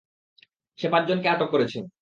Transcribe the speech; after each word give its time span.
সে 0.79 0.87
পাঁচজনকে 0.89 1.27
আটক 1.29 1.49
করেছে। 1.51 1.77